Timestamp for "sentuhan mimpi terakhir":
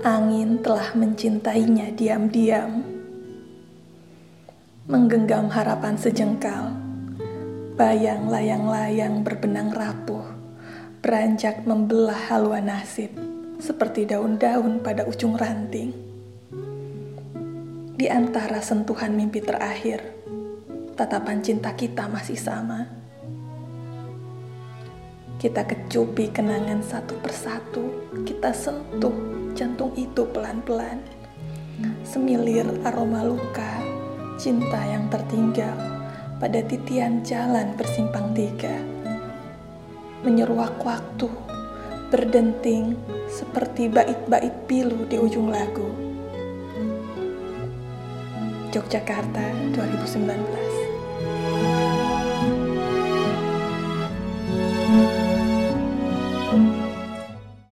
18.64-20.00